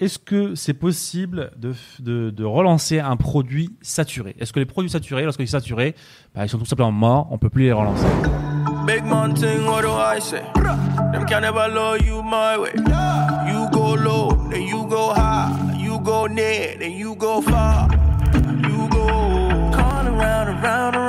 Est-ce 0.00 0.18
que 0.18 0.56
c'est 0.56 0.74
possible 0.74 1.52
de, 1.56 1.72
de, 2.00 2.30
de 2.30 2.44
relancer 2.44 2.98
un 2.98 3.16
produit 3.16 3.70
saturé? 3.80 4.34
Est-ce 4.40 4.52
que 4.52 4.58
les 4.58 4.66
produits 4.66 4.90
saturés, 4.90 5.22
lorsqu'ils 5.22 5.46
sont 5.46 5.58
saturés, 5.58 5.94
bah, 6.34 6.44
ils 6.44 6.48
sont 6.48 6.58
tout 6.58 6.64
simplement 6.64 6.90
morts, 6.90 7.28
on 7.30 7.38
peut 7.38 7.48
plus 7.48 7.64
les 7.64 7.72
relancer? 7.72 8.04
Big 8.86 9.04
man 9.04 9.34
thing, 9.34 9.64
what 9.66 9.82
do 9.82 9.92
I 9.92 10.20
say? 10.20 10.42
Them 11.12 11.24
can 11.26 11.42
never 11.42 11.68
love 11.68 12.04
you 12.04 12.22
my 12.22 12.58
way. 12.58 12.72
You 13.46 13.68
go 13.70 13.94
low, 13.94 14.48
then 14.50 14.62
you 14.62 14.84
go 14.88 15.14
high. 15.14 15.52
You 15.78 16.00
go 16.00 16.26
near, 16.26 16.76
then 16.76 16.90
you 16.92 17.14
go 17.14 17.40
far. 17.40 17.88
You 18.34 18.88
go 18.90 19.06
all 19.08 20.08
around, 20.08 20.48
around, 20.48 20.96
around. 20.96 20.96
On 20.96 21.00
va 21.00 21.03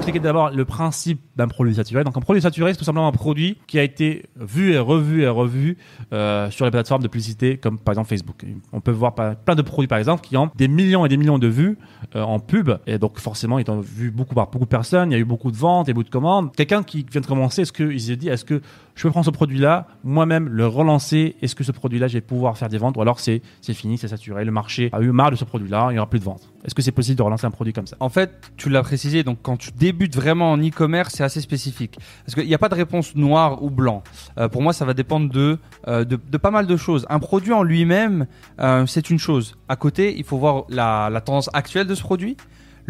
expliquer 0.00 0.20
d'abord 0.20 0.50
le 0.50 0.64
principe 0.64 1.20
d'un 1.36 1.48
produit 1.48 1.74
saturé. 1.74 2.04
Donc 2.04 2.16
un 2.16 2.20
produit 2.20 2.42
saturé, 2.42 2.72
c'est 2.72 2.78
tout 2.78 2.84
simplement 2.84 3.06
un 3.06 3.12
produit 3.12 3.58
qui 3.66 3.78
a 3.78 3.82
été 3.82 4.24
vu 4.36 4.72
et 4.72 4.78
revu 4.78 5.22
et 5.22 5.28
revu 5.28 5.76
euh, 6.12 6.50
sur 6.50 6.64
les 6.64 6.70
plateformes 6.70 7.02
de 7.02 7.08
publicité 7.08 7.58
comme 7.58 7.78
par 7.78 7.92
exemple 7.92 8.08
Facebook. 8.08 8.44
On 8.72 8.80
peut 8.80 8.90
voir 8.90 9.14
plein 9.14 9.54
de 9.54 9.62
produits 9.62 9.88
par 9.88 9.98
exemple 9.98 10.26
qui 10.26 10.36
ont 10.36 10.50
des 10.56 10.68
millions 10.68 11.04
et 11.04 11.08
des 11.08 11.16
millions 11.16 11.38
de 11.38 11.46
vues 11.46 11.78
euh, 12.16 12.22
en 12.22 12.38
pub 12.38 12.70
et 12.86 12.98
donc 12.98 13.18
forcément 13.18 13.58
ils 13.58 13.70
ont 13.70 13.80
vu 13.80 14.10
beaucoup 14.10 14.34
par 14.34 14.50
beaucoup 14.50 14.64
de 14.64 14.70
personnes, 14.70 15.10
il 15.10 15.14
y 15.14 15.18
a 15.18 15.20
eu 15.20 15.24
beaucoup 15.24 15.50
de 15.50 15.56
ventes 15.56 15.88
et 15.88 15.92
beaucoup 15.92 16.04
de 16.04 16.10
commandes. 16.10 16.54
Quelqu'un 16.56 16.82
qui 16.82 17.06
vient 17.10 17.20
de 17.20 17.26
commencer, 17.26 17.62
est-ce 17.62 17.72
qu'il 17.72 18.00
s'est 18.00 18.16
dit 18.16 18.28
est-ce 18.28 18.44
que 18.44 18.62
je 19.00 19.04
peux 19.04 19.12
prendre 19.12 19.24
ce 19.24 19.30
produit-là, 19.30 19.86
moi-même 20.04 20.46
le 20.46 20.66
relancer, 20.66 21.34
est-ce 21.40 21.54
que 21.54 21.64
ce 21.64 21.72
produit-là 21.72 22.06
je 22.06 22.12
vais 22.12 22.20
pouvoir 22.20 22.58
faire 22.58 22.68
des 22.68 22.76
ventes 22.76 22.98
ou 22.98 23.00
alors 23.00 23.18
c'est 23.18 23.40
fini, 23.62 23.96
c'est 23.96 24.08
saturé, 24.08 24.44
le 24.44 24.52
marché 24.52 24.90
a 24.92 25.00
eu 25.00 25.10
marre 25.10 25.30
de 25.30 25.36
ce 25.36 25.46
produit-là, 25.46 25.86
il 25.88 25.94
n'y 25.94 25.98
aura 25.98 26.10
plus 26.10 26.18
de 26.18 26.24
ventes. 26.24 26.52
Est-ce 26.66 26.74
que 26.74 26.82
c'est 26.82 26.92
possible 26.92 27.16
de 27.16 27.22
relancer 27.22 27.46
un 27.46 27.50
produit 27.50 27.72
comme 27.72 27.86
ça? 27.86 27.96
En 27.98 28.10
fait, 28.10 28.52
tu 28.58 28.68
l'as 28.68 28.82
précisé, 28.82 29.22
donc 29.22 29.38
quand 29.40 29.56
tu 29.56 29.70
débutes 29.70 30.14
vraiment 30.14 30.52
en 30.52 30.58
e-commerce, 30.58 31.14
c'est 31.16 31.24
assez 31.24 31.40
spécifique. 31.40 31.96
Parce 32.26 32.34
qu'il 32.34 32.46
n'y 32.46 32.54
a 32.54 32.58
pas 32.58 32.68
de 32.68 32.74
réponse 32.74 33.16
noire 33.16 33.62
ou 33.62 33.70
blanc. 33.70 34.02
Euh, 34.36 34.50
pour 34.50 34.60
moi, 34.60 34.74
ça 34.74 34.84
va 34.84 34.92
dépendre 34.92 35.32
de, 35.32 35.56
euh, 35.88 36.04
de 36.04 36.36
pas 36.36 36.50
mal 36.50 36.66
de 36.66 36.76
choses. 36.76 37.06
Un 37.08 37.20
produit 37.20 37.54
en 37.54 37.62
lui-même, 37.62 38.26
euh, 38.60 38.84
c'est 38.84 39.08
une 39.08 39.18
chose. 39.18 39.56
À 39.70 39.76
côté, 39.76 40.14
il 40.18 40.24
faut 40.24 40.36
voir 40.36 40.64
la, 40.68 41.08
la 41.08 41.22
tendance 41.22 41.48
actuelle 41.54 41.86
de 41.86 41.94
ce 41.94 42.02
produit, 42.02 42.36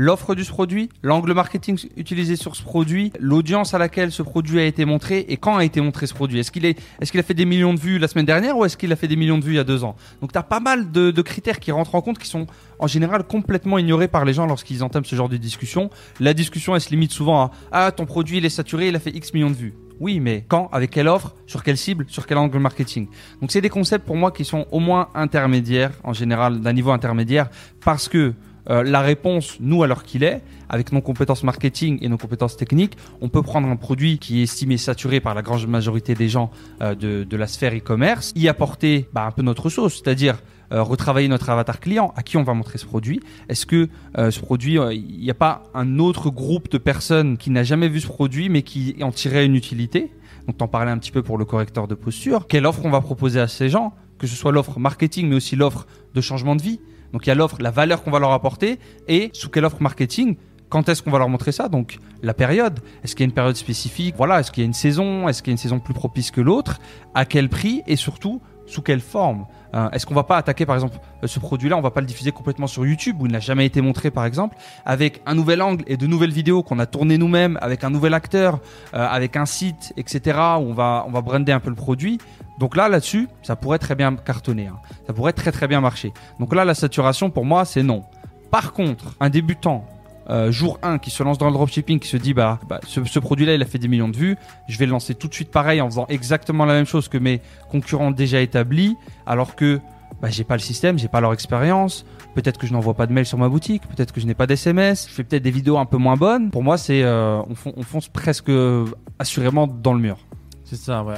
l'offre 0.01 0.35
ce 0.35 0.51
produit, 0.51 0.89
l'angle 1.03 1.35
marketing 1.35 1.79
utilisé 1.99 2.35
sur 2.35 2.57
ce 2.57 2.63
produit, 2.63 3.13
l'audience 3.21 3.75
à 3.75 3.79
laquelle 3.79 4.13
ce 4.13 4.23
produit 4.23 4.59
a 4.59 4.65
été 4.65 4.87
montré 4.87 5.27
et 5.29 5.37
quand 5.37 5.59
a 5.59 5.65
été 5.65 5.83
montré 5.83 6.07
ce 6.07 6.15
produit. 6.15 6.39
Est-ce 6.39 6.51
qu'il 6.51 6.65
est, 6.65 6.81
est-ce 7.03 7.11
qu'il 7.11 7.21
a 7.21 7.23
fait 7.23 7.35
des 7.35 7.45
millions 7.45 7.75
de 7.75 7.79
vues 7.79 7.99
la 7.99 8.09
semaine 8.09 8.25
dernière 8.25 8.57
ou 8.57 8.65
est-ce 8.65 8.79
qu'il 8.79 8.91
a 8.93 8.97
fait 8.97 9.09
des 9.09 9.17
millions 9.17 9.37
de 9.37 9.45
vues 9.45 9.53
il 9.53 9.57
y 9.57 9.59
a 9.59 9.65
deux 9.65 9.85
ans? 9.85 9.97
Donc, 10.23 10.33
tu 10.33 10.39
as 10.39 10.43
pas 10.43 10.59
mal 10.59 10.91
de, 10.91 11.11
de 11.11 11.23
critères 11.23 11.61
qui 11.61 11.71
rentrent 11.71 11.95
en 11.97 12.01
compte 12.01 12.19
qui 12.19 12.29
sont 12.29 12.47
en 12.79 12.87
général 12.87 13.25
complètement 13.25 13.77
ignorés 13.77 14.09
par 14.09 14.25
les 14.25 14.33
gens 14.33 14.47
lorsqu'ils 14.47 14.83
entament 14.83 15.05
ce 15.05 15.17
genre 15.17 15.29
de 15.29 15.37
discussion. 15.37 15.91
La 16.19 16.33
discussion, 16.33 16.75
elle 16.75 16.81
se 16.81 16.89
limite 16.89 17.13
souvent 17.13 17.43
à 17.43 17.51
Ah, 17.71 17.93
ton 17.93 18.07
produit, 18.07 18.39
il 18.39 18.47
est 18.47 18.49
saturé, 18.49 18.89
il 18.89 18.97
a 18.97 19.01
fait 19.01 19.15
X 19.15 19.35
millions 19.35 19.51
de 19.51 19.57
vues. 19.57 19.75
Oui, 20.01 20.19
mais 20.19 20.47
quand 20.49 20.71
Avec 20.73 20.93
quelle 20.93 21.09
offre 21.09 21.35
Sur 21.47 21.63
quelle 21.63 21.77
cible 21.77 22.07
Sur 22.09 22.27
quel 22.27 22.39
angle 22.39 22.59
marketing? 22.59 23.09
Donc, 23.43 23.53
c'est 23.53 23.61
des 23.61 23.69
concepts 23.69 24.07
pour 24.07 24.17
moi 24.17 24.31
qui 24.31 24.47
sont 24.47 24.67
au 24.71 24.81
moins 24.81 25.09
intermédiaires, 25.15 25.93
en 26.05 26.15
général 26.15 26.63
d'un 26.63 26.73
niveau 26.73 26.91
intermédiaire, 26.91 27.51
parce 27.85 28.09
que 28.09 28.33
euh, 28.69 28.83
la 28.83 29.01
réponse, 29.01 29.57
nous, 29.61 29.83
à 29.83 29.87
l'heure 29.87 30.03
qu'il 30.03 30.23
est, 30.25 30.43
avec 30.69 30.93
nos 30.93 31.01
compétences 31.01 31.43
marketing 31.43 31.99
et 32.03 32.09
nos 32.09 32.19
compétences 32.19 32.57
techniques, 32.57 32.97
on 33.21 33.29
peut 33.29 33.43
prendre 33.43 33.69
un 33.69 33.77
produit 33.77 34.19
qui 34.19 34.41
est 34.41 34.43
estimé 34.45 34.77
saturé 34.77 35.21
par 35.21 35.35
la 35.35 35.43
grande 35.43 35.67
majorité 35.67 36.15
des 36.15 36.29
gens 36.29 36.51
euh, 36.83 36.95
de, 36.95 37.37
la 37.37 37.47
sphère 37.47 37.75
e-commerce, 37.75 38.33
y 38.37 38.49
apporter 38.49 39.09
bah, 39.13 39.25
un 39.25 39.31
peu 39.31 39.43
notre 39.43 39.71
sauce, 39.71 40.03
c'est-à-dire 40.03 40.43
euh, 40.73 40.83
retravailler 40.83 41.29
notre 41.29 41.49
avatar 41.51 41.81
client, 41.81 42.13
à 42.17 42.23
qui 42.23 42.37
on 42.37 42.43
va 42.43 42.55
montrer 42.55 42.79
ce 42.79 42.87
produit. 42.87 43.21
Est-ce 43.49 43.67
que 43.67 43.89
ce 44.17 44.41
produit, 44.41 44.75
il 44.93 45.21
n'y 45.21 45.31
a 45.31 45.35
pas 45.35 45.65
un 45.75 45.99
autre 45.99 46.31
groupe 46.31 46.71
de 46.71 46.79
personnes 46.79 47.39
qui 47.39 47.51
n'a 47.51 47.65
jamais 47.65 47.89
vu 47.89 48.01
ce 48.01 48.07
produit 48.07 48.49
mais 48.49 48.63
qui 48.63 48.97
en 49.03 49.11
tirait 49.11 49.47
une 49.47 49.57
utilité? 49.57 50.13
Donc 50.47 50.57
t'en 50.57 50.69
parlais 50.69 50.91
un 50.91 50.99
petit 50.99 51.13
peu 51.13 51.23
pour 51.23 51.39
le 51.39 51.45
correcteur 51.45 51.89
de 51.89 51.95
posture. 51.95 52.47
Quelle 52.47 52.67
offre 52.67 52.81
on 52.85 52.91
va 52.91 53.01
proposer 53.01 53.41
à 53.41 53.49
ces 53.49 53.69
gens? 53.69 53.93
Que 54.19 54.27
ce 54.27 54.35
soit 54.35 54.53
l'offre 54.53 54.79
marketing 54.79 55.29
mais 55.29 55.37
aussi 55.37 55.57
l'offre 55.57 55.87
de 56.15 56.21
changement 56.21 56.57
de 56.57 56.63
vie. 56.63 56.81
Donc 57.13 57.27
il 57.27 57.29
y 57.29 57.33
a 57.33 57.35
l'offre, 57.35 57.57
la 57.61 57.71
valeur 57.71 58.03
qu'on 58.03 58.11
va 58.11 58.19
leur 58.19 58.33
apporter 58.33 58.79
et 59.09 59.31
sous 59.33 59.49
quelle 59.49 59.65
offre 59.65 59.81
marketing 59.81 60.37
quand 60.71 60.89
est-ce 60.89 61.03
qu'on 61.03 61.11
va 61.11 61.19
leur 61.19 61.29
montrer 61.29 61.53
ça? 61.53 61.69
Donc 61.69 61.99
la 62.23 62.33
période, 62.33 62.81
est-ce 63.03 63.15
qu'il 63.15 63.25
y 63.25 63.27
a 63.27 63.29
une 63.29 63.35
période 63.35 63.57
spécifique? 63.57 64.15
Voilà, 64.17 64.41
est-ce 64.41 64.51
qu'il 64.53 64.63
y 64.63 64.65
a 64.65 64.67
une 64.67 64.73
saison? 64.73 65.29
Est-ce 65.29 65.43
qu'il 65.43 65.51
y 65.51 65.53
a 65.53 65.55
une 65.55 65.59
saison 65.59 65.81
plus 65.81 65.95
propice 65.95 66.31
que 66.31 66.41
l'autre? 66.41 66.79
À 67.15 67.25
quel 67.25 67.49
prix? 67.49 67.83
Et 67.89 67.97
surtout, 67.97 68.41
sous 68.67 68.81
quelle 68.81 69.01
forme? 69.01 69.47
Euh, 69.75 69.91
Est-ce 69.91 70.07
qu'on 70.07 70.15
va 70.15 70.23
pas 70.23 70.37
attaquer 70.37 70.67
par 70.67 70.77
exemple 70.77 70.99
euh, 71.23 71.27
ce 71.27 71.39
produit-là? 71.41 71.77
On 71.77 71.81
va 71.81 71.91
pas 71.91 72.01
le 72.01 72.07
diffuser 72.07 72.31
complètement 72.31 72.69
sur 72.69 72.87
YouTube 72.87 73.21
où 73.21 73.27
il 73.27 73.33
n'a 73.33 73.41
jamais 73.41 73.67
été 73.67 73.81
montré 73.81 74.11
par 74.11 74.25
exemple, 74.25 74.57
avec 74.85 75.21
un 75.27 75.35
nouvel 75.35 75.61
angle 75.61 75.85
et 75.89 75.97
de 75.97 76.07
nouvelles 76.07 76.33
vidéos 76.33 76.63
qu'on 76.63 76.79
a 76.79 76.87
tournées 76.87 77.19
nous-mêmes, 77.19 77.59
avec 77.61 77.85
un 77.85 77.91
nouvel 77.91 78.15
acteur, 78.15 78.61
euh, 78.95 79.07
avec 79.07 79.37
un 79.37 79.47
site, 79.47 79.93
etc. 79.97 80.39
Où 80.39 80.71
on 80.71 80.73
va 80.73 81.05
on 81.07 81.11
va 81.11 81.21
brander 81.21 81.53
un 81.53 81.61
peu 81.61 81.71
le 81.71 81.77
produit. 81.77 82.19
Donc 82.61 82.77
là, 82.77 82.91
là-dessus, 82.91 83.27
ça 83.43 83.57
pourrait 83.57 83.79
très 83.79 83.95
bien 83.95 84.15
cartonner. 84.15 84.67
hein. 84.67 84.77
Ça 85.07 85.15
pourrait 85.15 85.33
très 85.33 85.51
très 85.51 85.67
bien 85.67 85.81
marcher. 85.81 86.13
Donc 86.39 86.55
là, 86.55 86.67
la 86.67 86.75
saturation 86.75 87.31
pour 87.31 87.47
moi, 87.47 87.65
c'est 87.65 87.83
non. 87.83 88.05
Par 88.51 88.75
contre, 88.75 89.17
un 89.19 89.31
débutant 89.31 89.87
euh, 90.29 90.53
jour 90.53 90.79
1 90.83 90.99
qui 90.99 91.11
se 91.11 91.23
lance 91.23 91.39
dans 91.39 91.47
le 91.47 91.55
dropshipping, 91.55 91.99
qui 91.99 92.09
se 92.09 92.19
dit 92.19 92.35
bah, 92.35 92.61
bah, 92.69 92.79
ce, 92.87 93.19
produit-là 93.19 93.55
il 93.55 93.63
a 93.63 93.65
fait 93.65 93.79
des 93.79 93.89
millions 93.89 94.11
de 94.11 94.17
vues, 94.17 94.37
je 94.69 94.77
vais 94.77 94.85
le 94.85 94.93
lancer 94.93 95.15
tout 95.15 95.27
de 95.27 95.35
suite 95.35 95.51
pareil 95.51 95.81
en 95.81 95.87
faisant 95.89 96.05
exactement 96.11 96.67
la 96.67 96.75
même 96.75 96.85
chose 96.85 97.09
que 97.09 97.17
mes 97.17 97.41
concurrents 97.71 98.11
déjà 98.11 98.41
établis, 98.41 98.95
alors 99.27 99.57
que 99.57 99.81
bah, 100.21 100.29
j'ai 100.29 100.45
pas 100.45 100.55
le 100.55 100.61
système, 100.61 100.99
j'ai 100.99 101.09
pas 101.09 101.23
leur 101.23 101.33
expérience. 101.33 102.05
Peut-être 102.35 102.59
que 102.59 102.67
je 102.67 102.73
n'envoie 102.75 102.95
pas 102.95 103.07
de 103.07 103.13
mail 103.13 103.25
sur 103.25 103.39
ma 103.39 103.49
boutique, 103.49 103.83
peut-être 103.89 104.13
que 104.13 104.21
je 104.21 104.27
n'ai 104.27 104.35
pas 104.35 104.47
d'SMS, 104.47 105.09
je 105.09 105.15
fais 105.15 105.25
peut-être 105.25 105.43
des 105.43 105.51
vidéos 105.51 105.79
un 105.79 105.87
peu 105.87 105.97
moins 105.97 106.17
bonnes. 106.17 106.51
Pour 106.51 106.63
moi, 106.63 106.77
c'est 106.77 107.03
euh, 107.03 107.41
on, 107.41 107.73
on 107.77 107.83
fonce 107.83 108.09
presque 108.09 108.51
euh, 108.51 108.85
assurément 109.19 109.67
dans 109.67 109.95
le 109.95 110.01
mur. 110.01 110.19
C'est 110.65 110.77
ça, 110.77 111.03
ouais. 111.03 111.15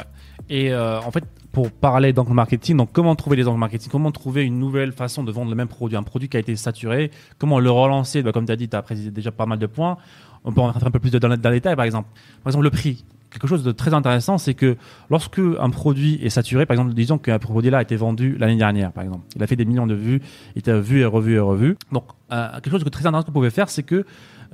Et 0.49 0.73
euh, 0.73 1.01
en 1.01 1.11
fait, 1.11 1.25
pour 1.53 1.71
parler 1.71 2.13
d'angle 2.13 2.33
marketing, 2.33 2.77
donc 2.77 2.91
comment 2.93 3.15
trouver 3.15 3.37
les 3.37 3.47
angles 3.47 3.59
marketing? 3.59 3.91
Comment 3.91 4.11
trouver 4.11 4.45
une 4.45 4.59
nouvelle 4.59 4.93
façon 4.93 5.23
de 5.23 5.31
vendre 5.31 5.51
le 5.51 5.57
même 5.57 5.69
produit? 5.69 5.97
Un 5.97 6.03
produit 6.03 6.29
qui 6.29 6.37
a 6.37 6.41
été 6.41 6.57
saturé, 6.57 7.11
comment 7.39 7.61
le 7.61 7.71
relancer? 7.71 8.23
Bah, 8.23 8.33
Comme 8.33 8.47
tu 8.47 8.53
as 8.53 8.57
dit, 8.57 8.69
tu 8.69 8.77
as 8.77 8.83
précisé 8.83 9.11
déjà 9.11 9.31
pas 9.31 9.47
mal 9.47 9.59
de 9.59 9.67
points. 9.67 9.99
On 10.45 10.53
peut 10.53 10.61
en 10.61 10.67
rentrer 10.67 10.87
un 10.87 10.91
peu 10.91 10.99
plus 10.99 11.11
dans 11.11 11.29
le, 11.29 11.37
détail, 11.37 11.77
par 11.77 11.85
exemple. 11.85 12.09
Par 12.43 12.51
exemple, 12.51 12.65
le 12.65 12.71
prix. 12.71 13.05
Quelque 13.31 13.47
chose 13.47 13.63
de 13.63 13.73
très 13.73 13.95
intéressant, 13.95 14.37
c'est 14.37 14.53
que 14.53 14.77
lorsque 15.09 15.39
un 15.39 15.71
produit 15.71 16.19
est 16.23 16.29
saturé, 16.29 16.67
par 16.67 16.75
exemple, 16.75 16.93
disons 16.93 17.17
qu'un 17.17 17.39
produit-là 17.39 17.79
a 17.79 17.83
été 17.83 17.97
vendu 17.97 18.37
l'année 18.39 18.57
dernière, 18.57 18.93
par 18.93 19.05
exemple, 19.05 19.25
il 19.35 19.43
a 19.43 19.47
fait 19.47 19.57
des 19.57 19.65
millions 19.65 19.87
de 19.87 19.95
vues, 19.95 20.21
il 20.55 20.59
était 20.59 20.79
vu 20.79 21.01
et 21.01 21.07
revu 21.07 21.37
et 21.37 21.39
revu. 21.39 21.79
Donc, 21.93 22.05
euh, 22.31 22.51
quelque 22.61 22.73
chose 22.73 22.85
de 22.85 22.91
très 22.91 23.07
intéressant 23.07 23.23
que 23.23 23.29
vous 23.29 23.33
pouvez 23.33 23.49
faire, 23.49 23.71
c'est 23.71 23.85
que 23.85 23.95
euh, 23.95 24.05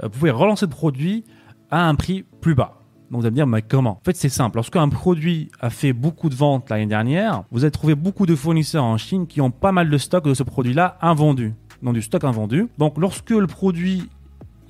vous 0.02 0.10
pouvez 0.10 0.30
relancer 0.30 0.66
le 0.66 0.70
produit 0.70 1.24
à 1.72 1.88
un 1.88 1.96
prix 1.96 2.24
plus 2.40 2.54
bas. 2.54 2.77
Donc 3.10 3.20
vous 3.20 3.26
allez 3.26 3.32
me 3.32 3.36
dire, 3.36 3.46
mais 3.46 3.62
comment? 3.62 3.92
En 3.92 4.04
fait, 4.04 4.16
c'est 4.16 4.28
simple. 4.28 4.56
Lorsqu'un 4.56 4.88
produit 4.88 5.50
a 5.60 5.70
fait 5.70 5.92
beaucoup 5.92 6.28
de 6.28 6.34
ventes 6.34 6.68
l'année 6.70 6.86
dernière, 6.86 7.44
vous 7.50 7.64
allez 7.64 7.70
trouver 7.70 7.94
beaucoup 7.94 8.26
de 8.26 8.34
fournisseurs 8.34 8.84
en 8.84 8.98
Chine 8.98 9.26
qui 9.26 9.40
ont 9.40 9.50
pas 9.50 9.72
mal 9.72 9.88
de 9.88 9.98
stock 9.98 10.24
de 10.24 10.34
ce 10.34 10.42
produit-là 10.42 10.98
invendu. 11.00 11.54
Donc 11.82 11.94
du 11.94 12.02
stock 12.02 12.24
invendu. 12.24 12.68
Donc 12.76 12.98
lorsque 12.98 13.30
le 13.30 13.46
produit 13.46 14.08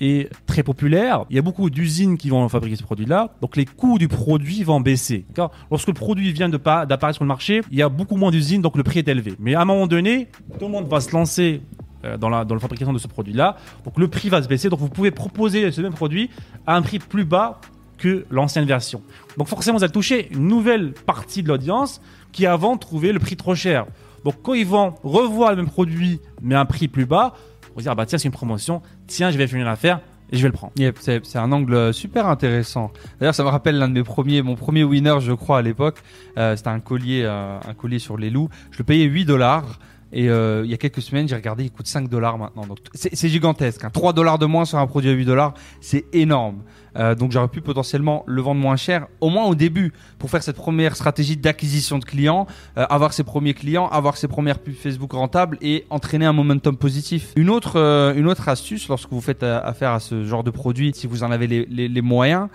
est 0.01 0.31
très 0.47 0.63
populaire, 0.63 1.25
il 1.31 1.37
y 1.37 1.39
a 1.41 1.43
beaucoup 1.43 1.71
d'usines 1.71 2.17
qui 2.17 2.31
vont 2.31 2.49
fabriquer 2.49 2.77
ce 2.77 2.85
produit-là, 2.85 3.33
donc 3.41 3.57
les 3.57 3.65
coûts 3.65 3.99
du 3.99 4.07
produit 4.07 4.63
vont 4.63 4.81
baisser. 4.81 5.27
Lorsque 5.71 5.89
le 5.89 5.95
produit 5.95 6.33
vient 6.33 6.49
d'apparaître 6.49 7.15
sur 7.15 7.25
le 7.25 7.29
marché, 7.29 7.63
il 7.73 7.79
y 7.79 7.83
a 7.83 7.89
beaucoup 7.89 8.17
moins 8.17 8.31
d'usines, 8.31 8.63
donc 8.63 8.77
le 8.77 8.85
prix 8.85 9.01
est 9.01 9.09
élevé. 9.09 9.35
Mais 9.41 9.57
à 9.57 9.63
un 9.63 9.65
moment 9.65 9.89
donné, 9.89 10.29
tout 10.59 10.67
le 10.67 10.71
monde 10.71 10.87
va 10.87 11.01
se 11.01 11.11
lancer 11.11 11.63
euh, 12.05 12.17
dans 12.17 12.29
la, 12.29 12.45
dans 12.45 12.55
la 12.55 12.61
fabrication 12.61 12.93
de 12.93 12.99
ce 12.99 13.09
produit-là, 13.09 13.57
donc 13.85 13.99
le 13.99 14.07
prix 14.07 14.29
va 14.29 14.41
se 14.41 14.47
baisser, 14.47 14.69
donc 14.69 14.79
vous 14.79 14.89
pouvez 14.89 15.11
proposer 15.11 15.73
ce 15.73 15.81
même 15.81 15.95
produit 15.95 16.31
à 16.65 16.77
un 16.77 16.83
prix 16.83 17.01
plus 17.01 17.25
bas 17.25 17.61
que 17.99 18.25
l'ancienne 18.31 18.65
version. 18.65 19.03
Donc 19.37 19.49
forcément, 19.49 19.79
vous 19.79 19.85
allez 19.85 19.93
toucher 19.93 20.29
une 20.33 20.49
nouvelle 20.49 20.93
partie 20.93 21.43
de 21.43 21.49
l'audience 21.49 22.01
qui 22.33 22.47
avant 22.47 22.77
trouvait 22.77 23.13
le 23.13 23.19
prix 23.19 23.37
trop 23.37 23.55
cher. 23.55 23.87
Donc 24.25 24.37
quand 24.43 24.55
ils 24.55 24.67
vont 24.67 24.95
revoir 25.03 25.51
le 25.51 25.57
même 25.57 25.69
produit 25.69 26.21
mais 26.43 26.55
à 26.55 26.61
un 26.61 26.65
prix 26.65 26.89
plus 26.89 27.07
bas, 27.07 27.35
vont 27.71 27.79
se 27.79 27.83
dire 27.83 27.93
ah 27.93 27.95
bah 27.95 28.07
tiens 28.07 28.19
c'est 28.19 28.29
une 28.29 28.33
promotion, 28.33 28.83
tiens 29.07 29.31
je 29.31 29.39
vais 29.39 29.47
finir 29.47 29.67
l'affaire 29.67 30.01
et 30.31 30.37
je 30.37 30.43
vais 30.43 30.49
le 30.49 30.53
prendre. 30.53 30.73
C'est 30.97 31.39
un 31.39 31.53
angle 31.53 31.75
euh, 31.75 31.93
super 31.93 32.27
intéressant. 32.27 32.93
D'ailleurs, 33.19 33.35
ça 33.35 33.45
me 33.45 33.49
rappelle 33.49 33.79
l'un 33.79 33.89
de 33.89 33.95
mes 33.95 34.03
premiers, 34.03 34.43
mon 34.43 34.57
premier 34.57 34.85
winner, 34.85 35.17
je 35.21 35.33
crois, 35.33 35.59
à 35.59 35.63
l'époque. 35.63 36.03
Euh, 36.37 36.55
C'était 36.55 36.69
un 36.69 36.81
collier, 36.81 37.23
euh, 37.25 37.59
un 37.67 37.75
collier 37.75 37.99
sur 37.99 38.19
les 38.19 38.31
loups. 38.31 38.51
Je 38.71 38.79
le 38.79 38.85
payais 38.85 39.05
8 39.07 39.25
dollars. 39.25 39.79
Et 40.13 40.31
euh, 40.31 40.63
il 40.65 40.71
y 40.71 40.75
a 40.75 40.79
quelques 40.79 41.03
semaines, 41.03 41.29
j'ai 41.29 41.35
regardé, 41.35 41.65
il 41.65 41.71
coûte 41.71 41.87
5 41.87 42.09
dollars 42.09 42.39
maintenant. 42.39 42.67
Donc 42.67 42.79
c'est 42.95 43.29
gigantesque. 43.29 43.85
Hein. 43.85 43.91
3 43.93 44.13
dollars 44.13 44.39
de 44.39 44.47
moins 44.47 44.65
sur 44.65 44.79
un 44.79 44.87
produit 44.87 45.11
à 45.11 45.13
8 45.13 45.25
dollars, 45.25 45.55
c'est 45.81 46.07
énorme. 46.13 46.63
Euh, 46.97 47.15
donc 47.15 47.31
j'aurais 47.31 47.49
pu 47.49 47.61
potentiellement 47.61 48.25
le 48.27 48.41
vendre 48.41 48.61
moins 48.61 48.77
cher, 48.77 49.07
au 49.21 49.29
moins 49.29 49.45
au 49.45 49.55
début, 49.55 49.93
pour 50.19 50.31
faire 50.31 50.43
cette 50.43 50.57
première 50.57 50.97
stratégie 50.97 51.37
d'acquisition 51.37 51.99
de 51.99 52.05
clients, 52.05 52.47
euh, 52.79 52.87
avoir 52.89 53.13
ses 53.13 53.23
premiers 53.23 53.55
clients, 53.55 53.87
avoir 53.89 54.17
ses 54.17 54.29
premières 54.29 54.59
pubs 54.59 54.75
Facebook 54.75 55.13
rentables 55.13 55.59
et 55.61 55.85
entraîner 55.91 56.25
un 56.25 56.33
momentum 56.33 56.77
positif. 56.77 57.33
Une 57.37 57.51
autre, 57.51 57.77
une 58.17 58.27
autre 58.27 58.49
astuce 58.49 58.89
lorsque 58.89 59.11
vous 59.11 59.21
faites 59.21 59.43
affaire 59.43 59.93
à 59.93 60.01
ce 60.01 60.25
genre 60.25 60.43
de 60.43 60.51
produit, 60.51 60.93
si 60.95 61.07
vous 61.07 61.23
en 61.23 61.31
avez 61.31 61.47
les, 61.47 62.03
moyens, 62.03 62.49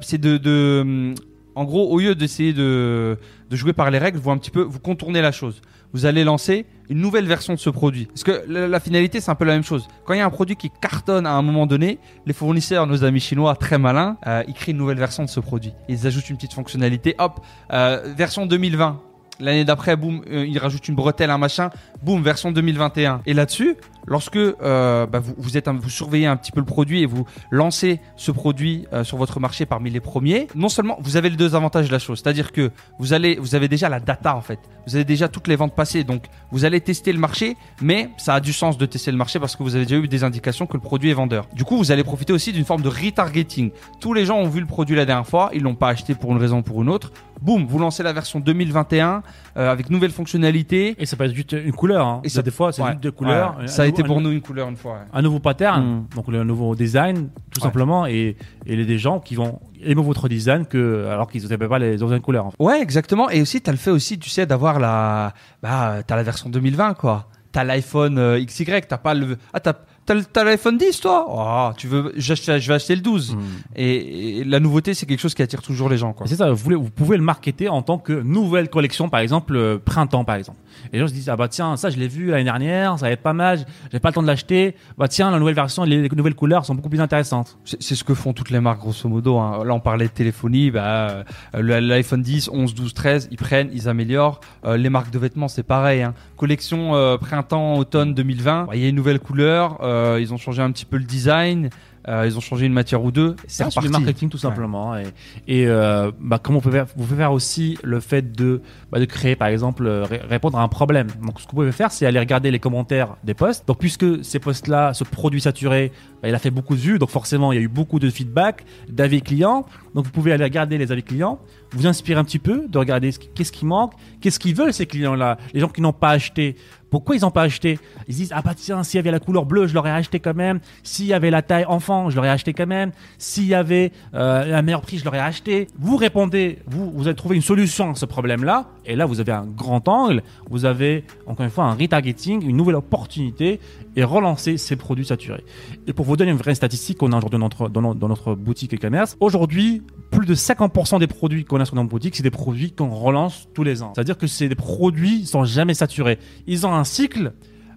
c'est 0.00 0.18
de, 0.18 1.14
en 1.54 1.64
gros, 1.64 1.90
au 1.90 1.98
lieu 2.00 2.14
d'essayer 2.14 2.52
de, 2.52 3.16
de 3.48 3.56
jouer 3.56 3.72
par 3.72 3.90
les 3.90 3.98
règles, 3.98 4.18
vous 4.18 4.30
un 4.30 4.38
petit 4.38 4.50
peu, 4.50 4.62
vous 4.62 4.80
contournez 4.80 5.20
la 5.20 5.32
chose. 5.32 5.62
Vous 5.92 6.06
allez 6.06 6.24
lancer 6.24 6.66
une 6.88 6.98
nouvelle 6.98 7.26
version 7.26 7.54
de 7.54 7.58
ce 7.58 7.70
produit. 7.70 8.06
Parce 8.06 8.24
que 8.24 8.44
la, 8.48 8.80
finalité, 8.80 9.20
c'est 9.20 9.30
un 9.30 9.34
peu 9.34 9.44
la 9.44 9.54
même 9.54 9.62
chose. 9.62 9.88
Quand 10.04 10.14
il 10.14 10.18
y 10.18 10.20
a 10.20 10.26
un 10.26 10.30
produit 10.30 10.56
qui 10.56 10.70
cartonne 10.80 11.26
à 11.26 11.32
un 11.32 11.42
moment 11.42 11.66
donné, 11.66 11.98
les 12.26 12.32
fournisseurs, 12.32 12.86
nos 12.86 13.04
amis 13.04 13.20
chinois 13.20 13.54
très 13.54 13.78
malins, 13.78 14.16
euh, 14.26 14.42
ils 14.48 14.54
créent 14.54 14.72
une 14.72 14.78
nouvelle 14.78 14.98
version 14.98 15.24
de 15.24 15.28
ce 15.28 15.40
produit. 15.40 15.72
Ils 15.88 16.06
ajoutent 16.06 16.28
une 16.30 16.36
petite 16.36 16.52
fonctionnalité. 16.52 17.14
Hop, 17.18 17.40
euh, 17.72 18.12
version 18.16 18.46
2020. 18.46 19.00
L'année 19.40 19.64
d'après, 19.64 19.96
boum, 19.96 20.22
euh, 20.30 20.46
ils 20.46 20.58
rajoutent 20.58 20.86
une 20.88 20.94
bretelle, 20.94 21.30
un 21.30 21.38
machin. 21.38 21.70
Boum, 22.02 22.22
version 22.22 22.52
2021. 22.52 23.22
Et 23.26 23.32
là-dessus, 23.32 23.76
lorsque 24.10 24.36
euh, 24.36 25.06
bah, 25.06 25.20
vous, 25.20 25.32
vous 25.38 25.56
êtes, 25.56 25.66
un- 25.68 25.72
vous 25.72 25.88
surveillez 25.88 26.26
un 26.26 26.36
petit 26.36 26.52
peu 26.52 26.60
le 26.60 26.66
produit 26.66 27.00
et 27.02 27.06
vous 27.06 27.24
lancez 27.50 28.00
ce 28.16 28.30
produit 28.30 28.86
euh, 28.92 29.02
sur 29.04 29.16
votre 29.16 29.40
marché 29.40 29.64
parmi 29.64 29.88
les 29.88 30.00
premiers, 30.00 30.48
non 30.54 30.68
seulement 30.68 30.98
vous 31.00 31.16
avez 31.16 31.30
les 31.30 31.36
deux 31.36 31.54
avantages 31.54 31.86
de 31.86 31.92
la 31.92 31.98
chose, 31.98 32.20
c'est-à-dire 32.22 32.52
que 32.52 32.70
vous 32.98 33.14
allez, 33.14 33.36
vous 33.40 33.54
avez 33.54 33.68
déjà 33.68 33.88
la 33.88 34.00
data 34.00 34.36
en 34.36 34.42
fait, 34.42 34.58
vous 34.86 34.96
avez 34.96 35.04
déjà 35.04 35.28
toutes 35.28 35.48
les 35.48 35.56
ventes 35.56 35.74
passées, 35.74 36.04
donc 36.04 36.24
vous 36.50 36.66
allez 36.66 36.82
tester 36.82 37.12
le 37.12 37.18
marché, 37.18 37.56
mais 37.80 38.10
ça 38.18 38.34
a 38.34 38.40
du 38.40 38.52
sens 38.52 38.76
de 38.76 38.84
tester 38.84 39.10
le 39.10 39.16
marché 39.16 39.38
parce 39.38 39.56
que 39.56 39.62
vous 39.62 39.76
avez 39.76 39.86
déjà 39.86 40.02
eu 40.02 40.08
des 40.08 40.24
indications 40.24 40.66
que 40.66 40.74
le 40.74 40.80
produit 40.82 41.10
est 41.10 41.14
vendeur. 41.14 41.46
Du 41.54 41.64
coup, 41.64 41.78
vous 41.78 41.92
allez 41.92 42.04
profiter 42.04 42.32
aussi 42.32 42.52
d'une 42.52 42.64
forme 42.64 42.82
de 42.82 42.88
retargeting. 42.88 43.70
Tous 44.00 44.12
les 44.12 44.24
gens 44.26 44.38
ont 44.38 44.48
vu 44.48 44.60
le 44.60 44.66
produit 44.66 44.96
la 44.96 45.06
dernière 45.06 45.26
fois, 45.26 45.50
ils 45.54 45.62
l'ont 45.62 45.76
pas 45.76 45.88
acheté 45.88 46.14
pour 46.16 46.32
une 46.32 46.38
raison 46.38 46.58
ou 46.58 46.62
pour 46.62 46.82
une 46.82 46.88
autre. 46.88 47.12
Boum, 47.40 47.64
vous 47.66 47.78
lancez 47.78 48.02
la 48.02 48.12
version 48.12 48.38
2021 48.40 49.22
euh, 49.56 49.70
avec 49.72 49.88
nouvelles 49.88 50.10
fonctionnalités. 50.10 50.94
Et 50.98 51.06
ça 51.06 51.16
peut 51.16 51.24
être 51.24 51.34
juste 51.34 51.52
une 51.52 51.72
couleur. 51.72 52.06
Hein. 52.06 52.20
Et 52.24 52.28
ça- 52.28 52.42
des 52.42 52.50
fois, 52.50 52.72
c'est 52.72 52.82
Ouais, 52.82 52.90
juste 52.90 53.02
deux 53.02 53.12
couleurs. 53.12 53.56
ouais. 53.58 53.64
Un 53.64 53.66
Ça 53.66 53.82
a 53.82 53.86
nouveau- 53.86 53.96
pour 54.06 54.20
nous 54.20 54.30
une 54.30 54.40
couleur 54.40 54.68
une 54.68 54.76
fois. 54.76 54.92
ouais. 54.94 54.98
un 55.12 55.22
nouveau 55.22 55.38
pattern, 55.40 55.82
Mm. 55.84 56.06
donc 56.16 56.28
le 56.28 56.44
nouveau 56.44 56.74
design, 56.74 57.28
tout 57.50 57.60
Ouais. 57.60 57.62
simplement, 57.64 58.06
et, 58.06 58.36
et 58.66 58.76
les 58.76 58.84
des 58.84 58.98
gens 58.98 59.20
qui 59.20 59.34
vont 59.34 59.60
aimer 59.82 60.02
votre 60.02 60.28
design 60.28 60.66
que 60.66 61.06
alors 61.10 61.30
qu'ils 61.30 61.46
n'avaient 61.48 61.68
pas 61.68 61.78
les 61.78 62.02
anciennes 62.02 62.20
couleurs. 62.20 62.46
en 62.46 62.50
fait. 62.50 62.56
Ouais, 62.62 62.80
exactement. 62.82 63.30
Et 63.30 63.40
aussi, 63.40 63.60
t'as 63.60 63.72
le 63.72 63.78
fait 63.78 63.90
aussi, 63.90 64.18
tu 64.18 64.28
sais, 64.30 64.46
d'avoir 64.46 64.78
la, 64.78 65.32
bah, 65.62 66.02
t'as 66.06 66.16
la 66.16 66.22
version 66.22 66.50
2020, 66.50 66.94
quoi. 66.94 67.28
T'as 67.52 67.64
l'iPhone 67.64 68.16
euh, 68.18 68.44
XY, 68.44 68.64
t'as 68.88 68.98
pas 68.98 69.12
le, 69.14 69.36
ah, 69.52 69.58
t'as, 69.60 69.72
t'as, 70.10 70.14
le- 70.16 70.24
t'as 70.24 70.42
l'iPhone 70.44 70.76
10, 70.76 71.00
toi? 71.00 71.26
Oh, 71.28 71.72
tu 71.76 71.86
veux, 71.86 72.12
j'achète- 72.16 72.60
je 72.60 72.66
vais 72.68 72.74
acheter 72.74 72.96
le 72.96 73.00
12. 73.02 73.36
Et, 73.76 74.38
et 74.40 74.44
la 74.44 74.58
nouveauté, 74.58 74.92
c'est 74.94 75.06
quelque 75.06 75.20
chose 75.20 75.34
qui 75.34 75.42
attire 75.42 75.62
toujours 75.62 75.88
les 75.88 75.96
gens, 75.96 76.12
quoi. 76.12 76.26
C'est 76.26 76.34
ça, 76.36 76.50
vous, 76.50 76.56
voulez, 76.56 76.76
vous 76.76 76.90
pouvez 76.90 77.16
le 77.16 77.22
marketer 77.22 77.68
en 77.68 77.82
tant 77.82 77.98
que 77.98 78.12
nouvelle 78.12 78.68
collection, 78.68 79.08
par 79.08 79.20
exemple, 79.20 79.54
euh, 79.56 79.78
printemps, 79.78 80.24
par 80.24 80.34
exemple. 80.36 80.58
Et 80.92 80.96
les 80.96 81.00
gens 81.00 81.08
se 81.08 81.12
disent, 81.12 81.28
ah 81.28 81.36
bah 81.36 81.48
tiens, 81.48 81.76
ça 81.76 81.90
je 81.90 81.98
l'ai 81.98 82.08
vu 82.08 82.28
l'année 82.28 82.44
dernière, 82.44 82.98
ça 82.98 83.06
va 83.06 83.12
être 83.12 83.22
pas 83.22 83.32
mal, 83.32 83.66
j'ai 83.92 84.00
pas 84.00 84.08
le 84.08 84.14
temps 84.14 84.22
de 84.22 84.26
l'acheter. 84.26 84.74
Bah 84.98 85.08
tiens, 85.08 85.30
la 85.30 85.38
nouvelle 85.38 85.54
version, 85.54 85.84
les, 85.84 86.00
les 86.02 86.08
nouvelles 86.16 86.34
couleurs 86.34 86.64
sont 86.64 86.74
beaucoup 86.74 86.88
plus 86.88 87.00
intéressantes. 87.00 87.58
C'est 87.64 87.80
c'est 87.82 87.94
ce 87.94 88.04
que 88.04 88.14
font 88.14 88.32
toutes 88.32 88.50
les 88.50 88.60
marques, 88.60 88.80
grosso 88.80 89.08
modo. 89.08 89.36
hein. 89.38 89.62
Là, 89.64 89.74
on 89.74 89.80
parlait 89.80 90.06
de 90.06 90.12
téléphonie, 90.12 90.70
bah, 90.70 91.24
euh, 91.54 91.80
l'iPhone 91.80 92.22
10, 92.22 92.48
11, 92.52 92.74
12, 92.74 92.94
13, 92.94 93.28
ils 93.30 93.36
prennent, 93.36 93.68
ils 93.72 93.88
améliorent. 93.88 94.40
Euh, 94.64 94.76
les 94.76 94.90
marques 94.90 95.10
de 95.10 95.18
vêtements, 95.18 95.48
c'est 95.48 95.62
pareil. 95.64 96.02
Hein. 96.02 96.14
Collection 96.36 96.94
euh, 96.94 97.16
printemps, 97.18 97.74
automne 97.76 98.14
2020, 98.14 98.64
bah, 98.64 98.72
il 98.74 98.82
y 98.82 98.86
a 98.86 98.88
une 98.88 98.96
nouvelle 98.96 99.20
couleur, 99.20 99.78
euh, 100.00 100.20
ils 100.20 100.32
ont 100.32 100.38
changé 100.38 100.62
un 100.62 100.70
petit 100.72 100.84
peu 100.84 100.96
le 100.96 101.04
design, 101.04 101.70
euh, 102.08 102.24
ils 102.26 102.36
ont 102.38 102.40
changé 102.40 102.64
une 102.64 102.72
matière 102.72 103.04
ou 103.04 103.10
deux. 103.12 103.36
C'est 103.46 103.62
C'est 103.70 103.80
du 103.80 103.88
marketing 104.00 104.28
tout 104.30 104.38
simplement. 104.38 104.96
Et, 104.96 105.04
et 105.46 105.66
euh, 105.66 106.10
bah, 106.18 106.38
comment 106.42 106.58
vous 106.58 106.62
pouvez, 106.62 106.78
faire, 106.78 106.86
vous 106.96 107.04
pouvez 107.04 107.16
faire 107.16 107.32
aussi 107.32 107.76
le 107.82 108.00
fait 108.00 108.32
de, 108.32 108.62
bah, 108.90 108.98
de 108.98 109.04
créer, 109.04 109.36
par 109.36 109.48
exemple, 109.48 109.86
ré- 109.86 110.22
répondre 110.28 110.58
à 110.58 110.62
un 110.62 110.68
problème. 110.68 111.08
Donc 111.24 111.38
ce 111.40 111.44
que 111.46 111.50
vous 111.50 111.58
pouvez 111.58 111.72
faire, 111.72 111.92
c'est 111.92 112.06
aller 112.06 112.18
regarder 112.18 112.50
les 112.50 112.58
commentaires 112.58 113.16
des 113.22 113.34
posts. 113.34 113.68
Donc 113.68 113.78
puisque 113.78 114.24
ces 114.24 114.38
posts-là, 114.38 114.94
ce 114.94 115.04
produit 115.04 115.42
saturé, 115.42 115.92
bah, 116.22 116.28
il 116.28 116.34
a 116.34 116.38
fait 116.38 116.50
beaucoup 116.50 116.74
de 116.74 116.80
vues, 116.80 116.98
donc 116.98 117.10
forcément 117.10 117.52
il 117.52 117.56
y 117.56 117.58
a 117.58 117.62
eu 117.62 117.68
beaucoup 117.68 117.98
de 117.98 118.08
feedback, 118.08 118.64
d'avis 118.88 119.20
clients. 119.20 119.66
Donc 119.94 120.06
vous 120.06 120.12
pouvez 120.12 120.32
aller 120.32 120.44
regarder 120.44 120.78
les 120.78 120.92
avis 120.92 121.02
clients, 121.02 121.38
vous 121.72 121.86
inspirer 121.86 122.18
un 122.18 122.24
petit 122.24 122.38
peu, 122.38 122.66
de 122.68 122.78
regarder 122.78 123.10
qu'est-ce 123.34 123.52
qui 123.52 123.66
manque, 123.66 123.92
qu'est-ce 124.20 124.38
qu'ils 124.38 124.54
veulent 124.54 124.72
ces 124.72 124.86
clients-là, 124.86 125.36
les 125.52 125.60
gens 125.60 125.68
qui 125.68 125.82
n'ont 125.82 125.92
pas 125.92 126.10
acheté. 126.10 126.56
Pourquoi 126.90 127.16
ils 127.16 127.20
n'ont 127.22 127.30
pas 127.30 127.42
acheté? 127.42 127.78
Ils 128.08 128.14
se 128.14 128.18
disent 128.18 128.32
ah 128.34 128.42
bah 128.42 128.52
tiens 128.56 128.82
s'il 128.82 128.98
y 128.98 129.00
avait 129.00 129.10
la 129.10 129.20
couleur 129.20 129.46
bleue 129.46 129.66
je 129.66 129.74
l'aurais 129.74 129.90
acheté 129.90 130.20
quand 130.20 130.34
même. 130.34 130.60
S'il 130.82 131.06
y 131.06 131.12
avait 131.12 131.30
la 131.30 131.42
taille 131.42 131.64
enfant 131.66 132.10
je 132.10 132.16
l'aurais 132.16 132.28
acheté 132.30 132.52
quand 132.52 132.66
même. 132.66 132.90
S'il 133.18 133.46
y 133.46 133.54
avait 133.54 133.92
euh, 134.14 134.56
un 134.58 134.62
meilleur 134.62 134.80
prix 134.82 134.98
je 134.98 135.04
l'aurais 135.04 135.18
acheté. 135.20 135.68
Vous 135.78 135.96
répondez, 135.96 136.58
vous 136.66 136.90
vous 136.90 137.06
avez 137.06 137.16
trouvé 137.16 137.36
une 137.36 137.42
solution 137.42 137.90
à 137.90 137.94
ce 137.94 138.06
problème-là 138.06 138.68
et 138.84 138.96
là 138.96 139.06
vous 139.06 139.20
avez 139.20 139.32
un 139.32 139.46
grand 139.46 139.86
angle. 139.88 140.22
Vous 140.50 140.64
avez 140.64 141.04
encore 141.26 141.44
une 141.44 141.50
fois 141.50 141.64
un 141.64 141.74
retargeting, 141.74 142.44
une 142.46 142.56
nouvelle 142.56 142.76
opportunité 142.76 143.60
et 143.96 144.04
relancer 144.04 144.56
ces 144.56 144.76
produits 144.76 145.04
saturés. 145.04 145.44
Et 145.86 145.92
pour 145.92 146.04
vous 146.06 146.16
donner 146.16 146.30
une 146.30 146.36
vraie 146.36 146.54
statistique 146.54 146.98
qu'on 146.98 147.12
a 147.12 147.16
aujourd'hui 147.16 147.38
dans 147.38 147.44
notre, 147.46 147.68
dans, 147.68 147.82
no- 147.82 147.94
dans 147.94 148.08
notre 148.08 148.34
boutique 148.34 148.74
e-commerce, 148.74 149.16
aujourd'hui, 149.20 149.82
plus 150.10 150.26
de 150.26 150.34
50% 150.34 150.98
des 151.00 151.06
produits 151.06 151.44
qu'on 151.44 151.60
a 151.60 151.64
sur 151.64 151.74
notre 151.76 151.88
boutique, 151.88 152.14
c'est 152.16 152.22
des 152.22 152.30
produits 152.30 152.72
qu'on 152.72 152.90
relance 152.90 153.48
tous 153.54 153.64
les 153.64 153.82
ans. 153.82 153.92
C'est-à-dire 153.94 154.16
que 154.18 154.26
c'est 154.26 154.48
des 154.48 154.54
produits 154.54 155.20
qui 155.20 155.26
sont 155.26 155.44
jamais 155.44 155.74
saturés. 155.74 156.18
Ils 156.46 156.66
ont 156.66 156.72
un 156.74 156.79
cycle, 156.84 157.32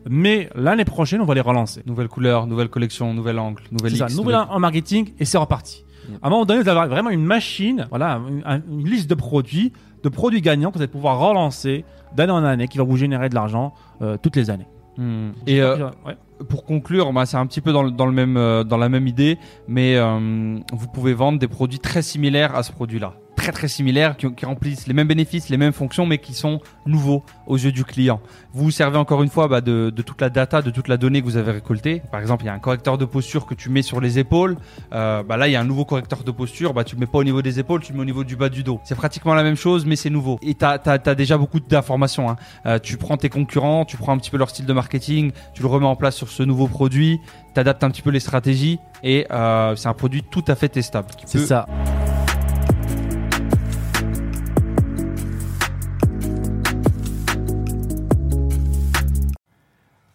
mais 0.09 0.49
l'année 0.55 0.85
prochaine, 0.85 1.21
on 1.21 1.25
va 1.25 1.33
les 1.33 1.41
relancer. 1.41 1.81
Nouvelle 1.85 2.07
couleur, 2.09 2.45
nouvelle 2.47 2.69
collection, 2.69 3.13
nouvel 3.13 3.39
angle, 3.39 3.63
nouvelle 3.71 3.95
ça, 3.95 4.05
X, 4.05 4.15
nouvel 4.17 4.35
nouvelle- 4.35 4.47
en 4.51 4.59
marketing 4.59 5.13
et 5.19 5.25
c'est 5.25 5.37
reparti. 5.37 5.85
À 6.21 6.27
un 6.27 6.29
moment 6.29 6.43
donné, 6.45 6.61
vous 6.61 6.67
avoir 6.69 6.87
vraiment 6.89 7.09
une 7.11 7.23
machine, 7.23 7.87
voilà, 7.89 8.19
une, 8.27 8.41
un- 8.45 8.61
une 8.69 8.85
liste 8.89 9.09
de 9.09 9.15
produits, 9.15 9.71
de 10.03 10.09
produits 10.09 10.41
gagnants 10.41 10.69
que 10.71 10.75
vous 10.77 10.81
allez 10.81 10.91
pouvoir 10.91 11.17
relancer 11.19 11.85
d'année 12.13 12.33
en 12.33 12.43
année, 12.43 12.67
qui 12.67 12.77
va 12.77 12.83
vous 12.83 12.97
générer 12.97 13.29
de 13.29 13.35
l'argent 13.35 13.73
euh, 14.01 14.17
toutes 14.21 14.35
les 14.35 14.49
années. 14.49 14.67
Hmm. 14.97 15.29
Et 15.47 15.61
euh, 15.61 15.87
Ouais. 16.05 16.17
pour 16.49 16.65
conclure, 16.65 17.13
bah, 17.13 17.25
c'est 17.25 17.37
un 17.37 17.45
petit 17.47 17.61
peu 17.61 17.71
dans, 17.71 17.83
le, 17.83 17.91
dans, 17.91 18.05
le 18.05 18.11
même, 18.11 18.35
euh, 18.35 18.65
dans 18.65 18.75
la 18.77 18.89
même 18.89 19.07
idée, 19.07 19.37
mais 19.69 19.95
euh, 19.95 20.59
vous 20.73 20.87
pouvez 20.93 21.13
vendre 21.13 21.39
des 21.39 21.47
produits 21.47 21.79
très 21.79 22.01
similaires 22.01 22.53
à 22.53 22.63
ce 22.63 22.73
produit-là. 22.73 23.13
Très 23.43 23.51
très 23.51 23.67
similaires, 23.67 24.15
qui, 24.15 24.33
qui 24.33 24.45
remplissent 24.45 24.87
les 24.87 24.93
mêmes 24.93 25.09
bénéfices, 25.09 25.49
les 25.49 25.57
mêmes 25.57 25.73
fonctions, 25.73 26.05
mais 26.05 26.17
qui 26.17 26.33
sont 26.33 26.61
nouveaux 26.85 27.25
aux 27.45 27.57
yeux 27.57 27.73
du 27.73 27.83
client. 27.83 28.21
Vous 28.53 28.63
vous 28.63 28.71
servez 28.71 28.97
encore 28.97 29.21
une 29.21 29.27
fois 29.27 29.49
bah, 29.49 29.59
de, 29.59 29.91
de 29.93 30.01
toute 30.01 30.21
la 30.21 30.29
data, 30.29 30.61
de 30.61 30.71
toute 30.71 30.87
la 30.87 30.95
donnée 30.95 31.19
que 31.19 31.25
vous 31.25 31.35
avez 31.35 31.51
récoltée. 31.51 32.01
Par 32.09 32.21
exemple, 32.21 32.45
il 32.45 32.47
y 32.47 32.49
a 32.49 32.53
un 32.53 32.59
correcteur 32.59 32.97
de 32.97 33.03
posture 33.03 33.45
que 33.45 33.53
tu 33.53 33.69
mets 33.69 33.81
sur 33.81 33.99
les 33.99 34.17
épaules. 34.17 34.55
Euh, 34.93 35.23
bah 35.23 35.35
là, 35.35 35.49
il 35.49 35.51
y 35.51 35.57
a 35.57 35.59
un 35.59 35.65
nouveau 35.65 35.83
correcteur 35.83 36.23
de 36.23 36.31
posture. 36.31 36.73
Bah, 36.73 36.85
tu 36.85 36.95
le 36.95 37.01
mets 37.01 37.05
pas 37.05 37.17
au 37.17 37.25
niveau 37.25 37.41
des 37.41 37.59
épaules, 37.59 37.81
tu 37.81 37.91
le 37.91 37.97
mets 37.97 38.03
au 38.03 38.05
niveau 38.05 38.23
du 38.23 38.37
bas 38.37 38.47
du 38.47 38.63
dos. 38.63 38.79
C'est 38.85 38.95
pratiquement 38.95 39.33
la 39.33 39.43
même 39.43 39.57
chose, 39.57 39.85
mais 39.85 39.97
c'est 39.97 40.09
nouveau. 40.09 40.39
Et 40.41 40.55
tu 40.55 40.63
as, 40.63 40.97
déjà 41.13 41.37
beaucoup 41.37 41.59
d'informations. 41.59 42.29
Hein. 42.29 42.37
Euh, 42.65 42.79
tu 42.79 42.95
prends 42.95 43.17
tes 43.17 43.27
concurrents, 43.27 43.83
tu 43.83 43.97
prends 43.97 44.13
un 44.13 44.17
petit 44.19 44.31
peu 44.31 44.37
leur 44.37 44.51
style 44.51 44.65
de 44.65 44.73
marketing, 44.73 45.33
tu 45.53 45.63
le 45.63 45.67
remets 45.67 45.85
en 45.85 45.97
place 45.97 46.15
sur 46.15 46.29
ce 46.29 46.43
nouveau 46.43 46.67
produit, 46.67 47.19
tu 47.53 47.59
adaptes 47.59 47.83
un 47.83 47.89
petit 47.89 48.01
peu 48.01 48.09
les 48.09 48.21
stratégies 48.21 48.79
et 49.03 49.27
euh, 49.31 49.75
c'est 49.75 49.89
un 49.89 49.93
produit 49.93 50.23
tout 50.23 50.45
à 50.47 50.55
fait 50.55 50.69
testable. 50.69 51.09
C'est 51.25 51.39
ça. 51.39 51.65